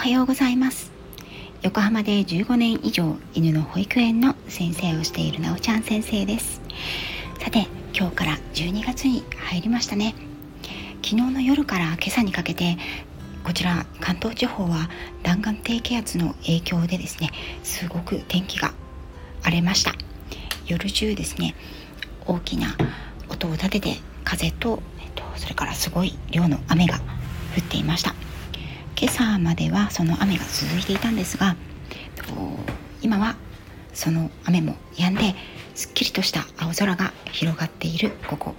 [0.00, 0.90] はようございます。
[1.60, 6.62] 横浜で15年以上犬の保育園の先生をしているなおちゃん先生です。
[7.38, 10.14] さて今日から12月に入りましたね。
[11.04, 12.78] 昨日の夜から今朝にかけて
[13.44, 14.88] こちら関東地方は
[15.22, 17.28] 弾丸低気圧の影響でですね
[17.62, 18.72] すごく天気が
[19.42, 19.92] 荒れました。
[20.66, 21.54] 夜中ですね
[22.26, 22.74] 大きな
[23.28, 26.96] 音を立てて風と、えっと、それからすごい量の雨が
[27.54, 28.14] 降っていました。
[29.00, 31.56] 今朝まではその雨が続いていたんですが
[33.00, 33.34] 今は
[33.94, 35.34] その雨も止んで
[35.74, 38.54] すっきりとした青空が広がっているここ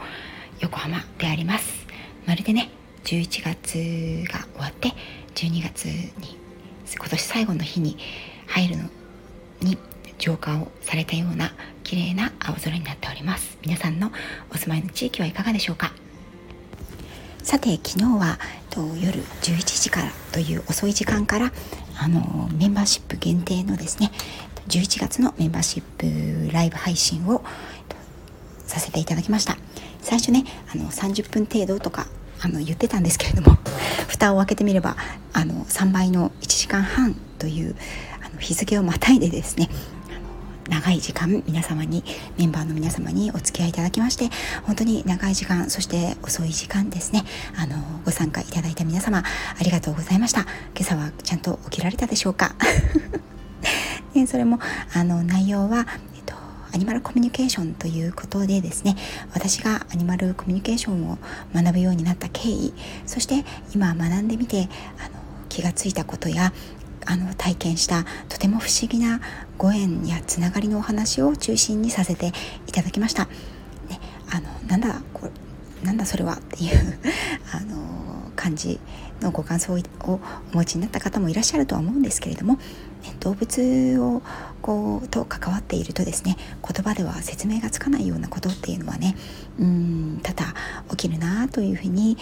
[0.59, 1.85] 横浜であります
[2.25, 2.71] まるでね
[3.03, 4.89] 11月が終わって
[5.35, 6.35] 12月に
[6.91, 7.97] 今年最後の日に
[8.47, 8.83] 入るの
[9.61, 9.77] に
[10.17, 11.53] 浄化をされたような
[11.83, 14.11] 綺麗な青空になっております皆さんの
[14.51, 15.93] お住まいの地域はいかがでしょうか
[17.43, 18.39] さて昨日は
[18.75, 21.51] 夜11時からという遅い時間から
[21.99, 24.11] あのメンバーシップ限定のですね
[24.67, 27.43] 11月のメンバーシップライブ配信を
[28.65, 29.57] させていただきました。
[30.01, 32.07] 最初ねあの30分程度とか
[32.41, 33.57] あの言ってたんですけれども
[34.07, 34.95] 蓋を開けてみれば
[35.33, 37.75] あの3倍の1時間半という
[38.25, 39.69] あの日付をまたいでですね
[40.71, 42.01] 長い時間皆様に
[42.37, 44.29] メンバーの皆様にお付き合いいただきまして
[44.63, 47.23] 本当に長い時間そして遅い時間ですね。
[47.57, 50.41] あのご参加いただいた皆様ありがとうございました。
[50.41, 52.55] 今朝はちゃんと起きられたでしょうか？
[54.15, 54.59] ね、それも
[54.93, 56.35] あの内容は、えっと、
[56.73, 58.95] アニマルコミュニケーションということでですね。
[59.33, 61.17] 私がアニマルコミュニケーションを
[61.53, 62.73] 学ぶようになった経緯
[63.05, 63.43] そして
[63.75, 64.69] 今学んでみて
[64.99, 65.19] あの
[65.49, 66.53] 気がついたことや
[67.05, 69.21] あの体験したとても不思議な
[69.57, 72.31] ご縁やつながりのお話を中心にさせて
[72.67, 73.25] いただきました。
[73.89, 73.99] ね、
[74.29, 75.31] あのなんだこれ
[75.83, 76.99] なんだそれはっていう
[77.51, 78.79] あの感じ
[79.21, 80.19] のご感想を
[80.53, 82.57] お持ちになった方もいらっしゃるとは思うんですけれども
[83.19, 84.21] 動物を
[84.61, 89.15] こうと関わっているとですね言葉では説明がつかないようなことっていうのはね
[89.59, 90.53] うん多々
[90.91, 92.17] 起きるなというふうに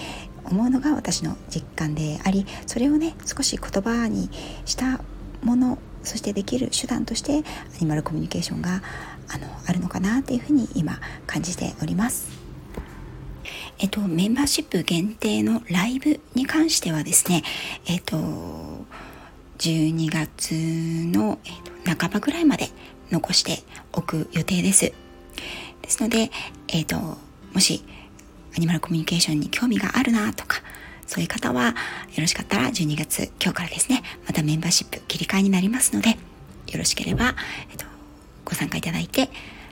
[0.52, 4.30] 思うのが私の実感でありそれをね少し言葉に
[4.66, 5.02] した
[5.44, 7.42] ものそしてできる手段としてア
[7.80, 8.82] ニマルコミュニケーションが
[9.28, 12.40] あのあるのかなというふうに今感じております。
[13.82, 17.44] えっと、メンバーシップ限定のライブに関してはですね、
[17.86, 18.18] えっと、
[19.60, 20.54] 12月
[21.18, 22.68] の、えっと、半ばぐらいまで
[23.10, 24.92] 残しておく予定です。
[25.82, 26.30] ですので、
[26.68, 26.98] えっと、
[27.54, 27.84] もし
[28.60, 30.62] ニマルコミュニケーションに興味があるなとか、
[31.08, 31.74] そういう方はよ
[32.20, 36.18] ろしかったら12月今日からですね、またメンバーシップ切り替えになりますので、よ
[36.78, 37.36] ろしければ、
[37.72, 37.86] えっと、
[38.46, 39.30] ご参加いただいて、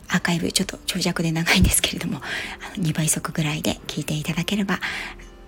[0.10, 4.80] アーカイブちょっと長尺で長いんですけれども、あの2倍速ぐらいで聞いていただければ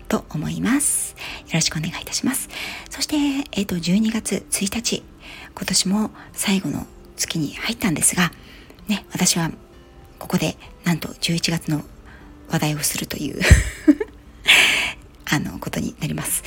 [0.07, 1.15] と思います。
[1.47, 2.49] よろしくお願いいたします。
[2.89, 3.15] そして、
[3.53, 5.03] えっ、と、12月1日、
[5.55, 6.85] 今年も最後の
[7.15, 8.31] 月に入ったんですが、
[8.87, 9.51] ね、私は
[10.17, 11.83] ここでなんと11月の
[12.49, 13.41] 話題をするという
[15.25, 16.43] あの、ことになります。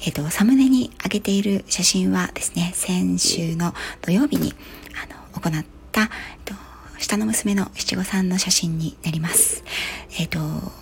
[0.00, 4.54] えっ、と、サムネに上げている写真はですね、先週の土曜日に、
[4.94, 6.08] あの、行った、えっ
[6.44, 6.54] と、
[6.98, 9.64] 下の娘の七五三の写真になります。
[10.18, 10.72] えっ、ー、と、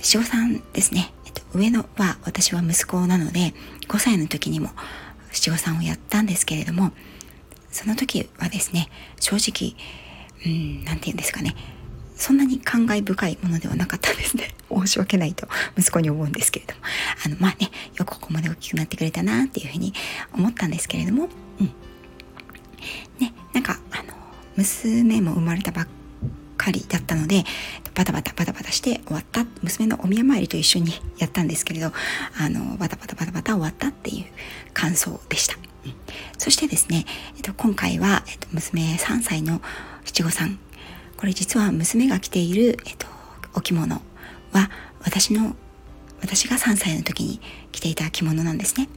[0.00, 1.12] 七五三ですね。
[1.24, 3.54] えっ、ー、と、上のは私は息子なので、
[3.88, 4.70] 5歳の時にも
[5.32, 6.92] 七五三をやったんですけれども、
[7.70, 8.88] その時はですね、
[9.18, 9.74] 正直、
[10.44, 11.56] うん、なんて言うんですかね、
[12.22, 14.54] そんなに感慨深いものではなかったんですね。
[14.70, 16.80] 申し訳ないと息子に思うんですけれども。
[17.26, 19.92] あの、まあね、よくここまで大きくなってくれたなっていうふうに
[20.32, 21.28] 思ったんですけれども、
[21.58, 21.66] うん。
[23.18, 24.14] ね、なんか、あの、
[24.54, 25.88] 娘も生まれたばっ
[26.56, 27.44] かりだったので
[27.94, 31.92] バタバタバタバタして終わった娘のお宮参りと一緒にやったんですけれど
[32.38, 34.26] あのバタバタバタバタ終わったっていう
[34.72, 35.94] 感想でした、うん、
[36.38, 37.04] そしてですね、
[37.36, 39.60] えっと、今回は、えっと、娘3歳の
[40.04, 40.60] 七五三
[41.22, 43.06] これ実は娘が着ている、えっと、
[43.54, 44.70] お着物は
[45.04, 45.54] 私の
[46.20, 48.88] 私が3歳の時に着ていた着物なんですね。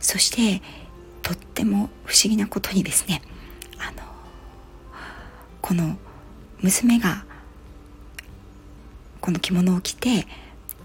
[0.00, 0.60] そして
[1.22, 3.22] とっても不思議なことにですね
[3.78, 4.02] あの
[5.62, 5.96] この
[6.60, 7.24] 娘が
[9.20, 10.26] この着物を着て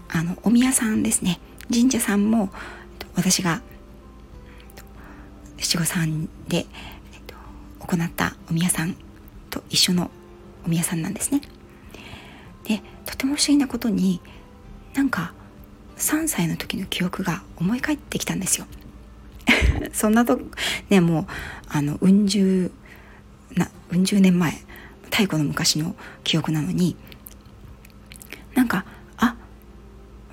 [0.08, 1.40] あのお宮さんですね。
[1.72, 2.50] 神社さんも
[3.16, 3.62] 私が
[5.58, 6.66] 七五三で、えっ
[7.26, 7.34] と、
[7.80, 8.94] 行ったお宮さん
[9.50, 10.08] と一緒の
[10.64, 11.40] お宮さんなんですね。
[12.64, 14.20] でとても不思議なことに
[14.94, 15.32] なんか
[15.96, 18.66] 3歳の時の記憶が思い返ってきたんですよ。
[19.92, 20.40] そんなと
[20.88, 21.26] ねもう
[21.68, 22.70] あのうん十
[23.56, 24.52] なうん十年前
[25.04, 26.96] 太古の昔の記憶なのに
[28.54, 28.84] なんか
[29.16, 29.36] あ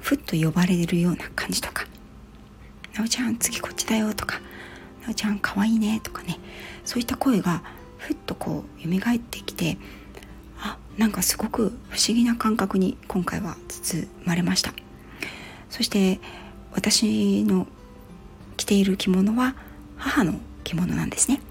[0.02, 1.86] ふっと呼ばれるような感じとか
[2.98, 4.40] なおちゃん次こっちだよ」とか
[5.04, 6.40] 「なおちゃんかわいいね」とかね
[6.86, 7.64] そういった声が
[7.98, 9.78] ふっとこう蘇ってきて
[10.98, 14.74] なんかすごく不思議な感覚に今回は包まれました。
[15.70, 16.20] そして
[16.74, 17.68] 私の
[18.58, 19.56] 着ている着物は
[19.96, 21.42] 母の着物なんですね。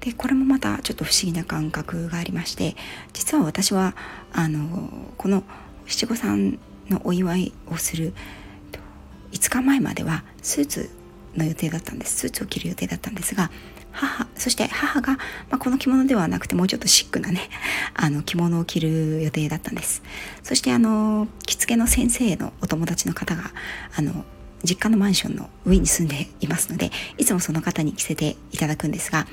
[0.00, 2.76] でこれもまたちょっと不思議な感覚がありまして
[3.14, 3.96] 実は私は
[4.32, 5.44] あのこの
[5.86, 6.58] 七五三
[6.90, 8.12] のお祝いをする
[9.32, 10.90] 5日前まではスーツ
[11.36, 12.16] の予定だったんです。
[12.18, 13.50] スーツを着る予定だったんですが
[13.94, 15.20] 母そして母が、ま
[15.52, 17.48] あ、この着物ではなくてもうちょっとシックなね
[17.94, 20.02] あの着物を着る予定だったんです。
[20.42, 23.52] そしてあの着付けの先生のお友達の方が
[23.96, 24.24] あの
[24.64, 29.26] 実家のマンションの上に住んでいますのでいつもその方に着せていただくんですが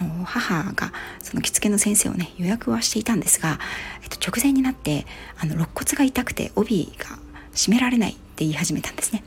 [0.00, 0.92] あの母が
[1.22, 3.60] その着付けの先生をね予約はしていたんですが、
[4.02, 5.06] えっと、直前になって
[5.38, 7.18] あの肋骨が痛くて帯が
[7.54, 9.22] 締められないって言い始めたんですね。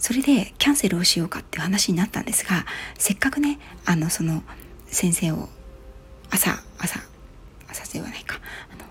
[0.00, 2.64] それでキャンセルをしようかっていう話になったんですが
[2.98, 4.42] せっかくねあのその
[4.86, 5.48] 先生を
[6.30, 7.00] 朝朝
[7.68, 8.40] 朝ではないか
[8.72, 8.84] あの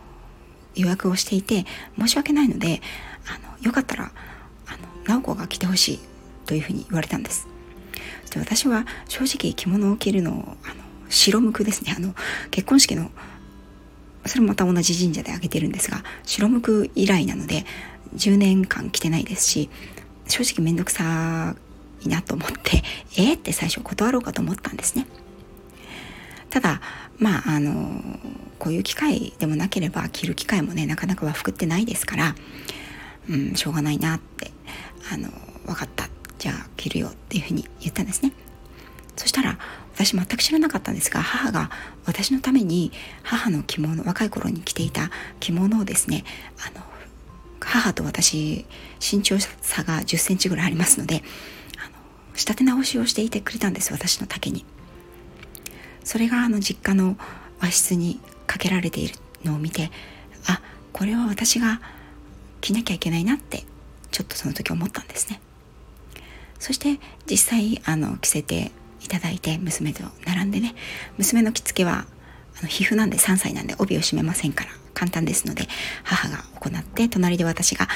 [0.75, 1.65] 予約をしていて
[1.97, 2.81] 申し訳ないので
[3.27, 4.11] あのよかったら
[4.67, 4.71] あ
[5.07, 5.99] の直子が来てほしい
[6.45, 7.47] というふうに言われたんです。
[8.31, 11.95] で私は正直着物を着るのをあの白むくですね。
[11.97, 12.13] あの
[12.51, 13.09] 結婚式の
[14.25, 17.65] それもまた同じ神社であげてるんですが白むく以来なので
[18.15, 19.69] 10年間着てないですし
[20.29, 21.55] 正直面倒くさ
[22.01, 22.83] いなと思って
[23.17, 25.05] えー、って最初断ろうかと思ったんですね。
[26.49, 26.81] ただ
[27.17, 28.01] まああの
[28.57, 32.35] こういう機会でもなければ着る機会もねなかなか和服ってないですから
[33.29, 34.51] うんしょうがないなって
[35.11, 35.29] あの
[35.65, 36.09] 分かった。
[36.39, 38.31] じゃあ着るよっていうふうに言ったんですね。
[39.17, 39.59] そしたら
[39.93, 41.69] 私全く知らなかったんですが母が
[42.05, 45.11] 私のために母の着物若い頃に着ていた
[45.41, 46.23] 着物をですね
[46.65, 46.85] あの
[47.79, 48.65] 母と私
[48.99, 51.23] 身長差が1 0センチぐらいありますので
[51.77, 51.95] あの
[52.35, 54.65] 仕立て直しをしていてくれたんです私の丈に。
[56.03, 57.17] それがあの実家の
[57.59, 59.91] 和室にかけられているのを見て
[60.47, 60.61] あ
[60.91, 61.81] これは私が
[62.61, 63.63] 着なきゃいけないなって
[64.09, 65.39] ちょっとその時思ったんですね。
[66.57, 66.99] そして
[67.29, 68.71] 実際あの着せて
[69.01, 70.75] いただいて娘と並んでね
[71.17, 72.05] 娘の着付けは
[72.57, 74.78] あの皮膚なんで3歳なんで帯を締めませんから。
[74.99, 75.65] 簡単ですので
[76.03, 77.87] 母が行って隣で私が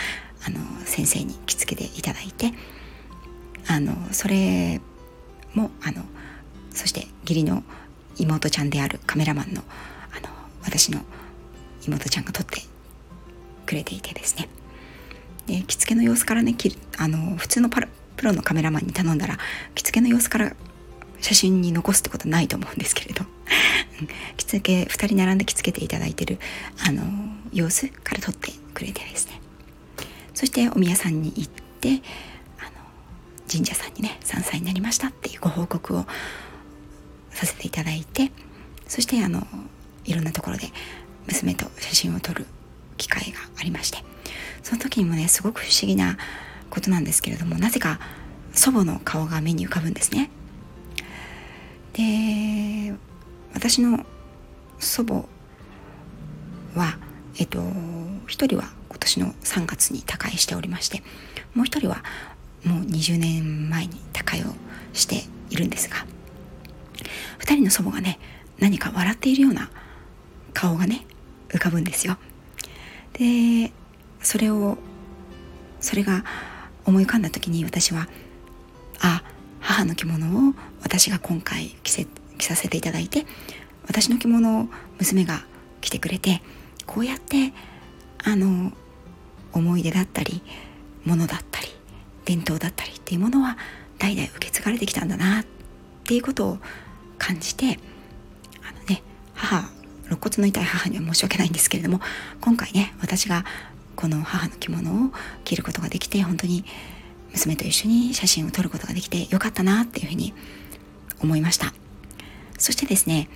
[0.47, 2.53] あの先生に着付けていただいて
[3.67, 4.79] あのそれ
[5.53, 6.03] もあの
[6.71, 7.61] そして義理の
[8.17, 9.63] 妹ちゃんであるカメラマンの
[10.15, 10.29] あの
[10.63, 11.01] 私の
[11.85, 12.61] 妹ちゃんが撮って
[13.65, 14.47] くれていてですね。
[15.45, 16.55] で着付けの様子からね
[16.97, 17.81] あの普通のプ
[18.23, 19.37] ロのカメラマンに頼んだら
[19.75, 20.55] 着付けの様子から
[21.19, 23.25] 写真に残すってことはないと思うんですけれど。
[24.37, 26.39] 着付け2人並んで着付けていただいてる
[26.87, 27.03] あの
[27.51, 29.41] 様子から撮ってくれてですね。
[30.33, 32.01] そしてお宮さんに行って
[32.59, 32.71] あの
[33.51, 36.05] 神社さんにね3歳になりましたっていうご報告を
[37.29, 38.31] させていただいて
[38.87, 39.45] そしてあの
[40.05, 40.67] いろんなところで
[41.27, 42.45] 娘と写真を撮る
[42.97, 43.99] 機会がありまして
[44.63, 46.17] その時にもねすごく不思議な
[46.69, 47.99] ことなんですけれどもなぜか
[48.53, 50.29] 祖母の顔が目に浮かぶんですね。
[51.93, 52.93] で
[53.53, 54.05] 私の
[54.79, 55.25] 祖母
[56.75, 56.97] は
[57.37, 57.61] えっと
[58.27, 61.03] 一人は今年の3月に他界しておりまして
[61.53, 62.03] もう一人は
[62.63, 64.45] もう20年前に他界を
[64.93, 65.97] しているんですが
[67.39, 68.19] 2人の祖母がね
[68.59, 69.69] 何か笑っているような
[70.53, 71.05] 顔がね
[71.49, 72.17] 浮かぶんですよ。
[73.13, 73.71] で
[74.21, 74.77] それを
[75.79, 76.23] それが
[76.85, 78.07] 思い浮かんだ時に私は
[79.01, 79.23] あ
[79.59, 83.25] 母の着物を私が今回着せ着させていただいて
[83.87, 84.67] 私の着物を
[84.99, 85.45] 娘が
[85.81, 86.41] 着てくれて
[86.85, 87.53] こうやって
[88.23, 88.71] あの
[89.51, 90.41] 思い出だったり
[91.05, 91.67] ものだったり
[92.25, 93.57] 伝統だったりっていうものは
[93.99, 95.45] 代々受け継がれてきたんだなっ
[96.05, 96.57] ていうことを
[97.17, 97.79] 感じて
[98.63, 99.69] あのね母
[100.05, 101.99] 肋骨の痛い母には申し訳ないんですけれども
[102.41, 103.45] 今回ね私が
[103.95, 105.11] この母の着物を
[105.43, 106.65] 着ることができて本当に
[107.31, 110.33] 娘と一緒に写真を撮ることができてよかったなっていうふうに
[111.21, 111.73] 思いました。
[112.63, 113.27] そしてですね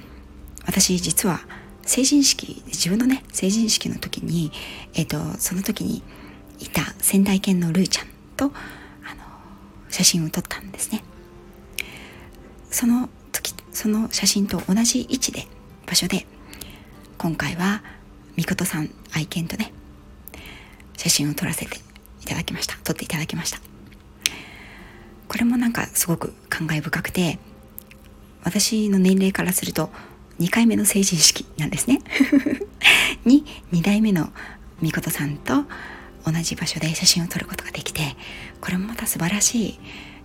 [0.66, 1.42] 私実は
[1.82, 4.54] 成人式自分のね成人式の時に、
[4.94, 6.02] えーと、その時に
[6.60, 8.08] いた仙台犬のルーちゃん
[8.38, 8.54] とあの
[9.90, 11.04] 写真を撮ったんですね。
[12.72, 15.46] その時その写真と同じ位置で
[15.86, 16.26] 場所で
[17.18, 17.84] 今回は
[18.38, 19.74] みことさん愛犬とね
[20.96, 21.76] 写真を撮らせて
[22.22, 22.78] いただきました。
[22.78, 23.60] 撮っていただきました。
[25.28, 27.40] これもなんかすごく感慨深くて
[28.48, 29.90] 私の年齢からすると
[30.40, 32.00] 2回目の成人式なんですね。
[33.26, 34.32] に2代目の
[34.82, 35.66] みことさんと
[36.26, 38.16] 同じ場所で写真を撮ることができて
[38.62, 39.80] これもまた素晴らしい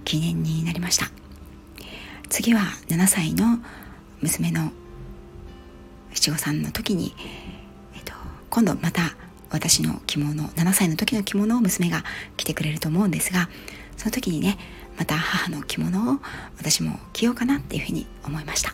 [0.05, 1.11] 記念になりました。
[2.29, 3.59] 次は7歳の
[4.21, 4.71] 娘の
[6.15, 7.17] 七五三の時に、
[7.97, 8.13] えっと、
[8.51, 9.17] 今度また
[9.51, 12.05] 私の着物7歳の時の着物を娘が
[12.37, 13.49] 着てくれると思うんですが
[13.97, 14.59] その時にね
[15.03, 16.19] また母の着物を
[16.59, 18.73] 私も着ようかなっていうふうに思いました。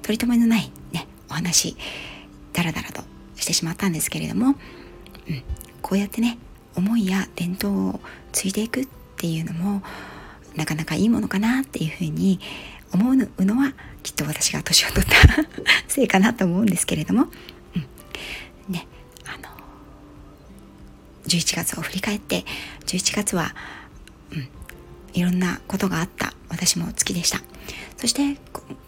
[0.00, 1.76] 取り留めのないねお話
[2.54, 3.02] ダラダラと
[3.36, 4.54] してしまったんですけれども、うん、
[5.82, 6.38] こうやってね
[6.74, 8.00] 思いや伝統を
[8.32, 9.82] 継いでいくっていうのも
[10.56, 12.40] なかなかいいものかなっていうふうに
[12.94, 15.14] 思うのはきっと私が年を取った
[15.86, 17.26] せいかなと思うんですけれども、
[17.76, 18.86] うん、ね
[19.26, 19.50] あの
[21.26, 22.46] 11月を振り返って
[22.86, 23.54] 11月は、
[25.14, 27.40] いろんなことがあった私も好きでした
[27.96, 28.38] そして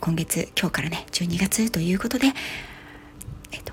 [0.01, 2.27] 今月今日からね12月ということで、
[3.53, 3.73] えっと、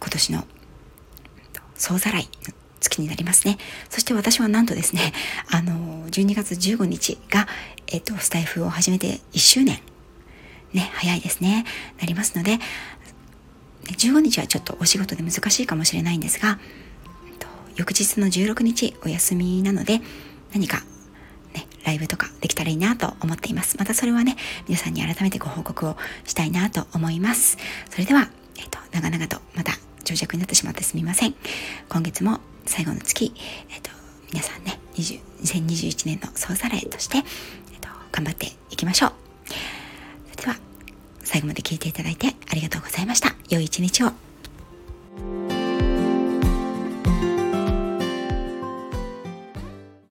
[0.00, 0.44] 今年の
[1.74, 3.58] 総ざらいの月になりますね。
[3.88, 5.12] そして私はなんとですね、
[5.50, 7.48] あの、12月15日が、
[7.86, 9.80] えっと、スタイフを始めて1周年。
[10.72, 11.64] ね、早いですね。
[11.98, 12.58] なりますので、
[13.84, 16.58] 15日はちょっとお仕事で難しいかもしれないんですが、
[17.26, 20.02] えっと、翌日の16日お休みなので、
[20.52, 20.82] 何か、
[21.88, 23.78] ライブとかできたらいいなと思っています。
[23.78, 24.36] またそれはね、
[24.68, 27.56] 皆さんに改めてご報告をしたいなと思います。
[27.90, 28.28] それでは、
[28.58, 29.72] えっと、長々とまた
[30.04, 31.34] 長尺になってしまってすみません。
[31.88, 33.32] 今月も最後の月、
[33.70, 33.90] えっと、
[34.32, 37.24] 皆さんね、2021年の総ざらいとして、えっ
[37.80, 39.12] と、頑張っていきましょう。
[40.32, 40.58] それでは、
[41.24, 43.34] 最後まで聞いていただいてありがとうございました。
[43.48, 44.27] 良い一日を。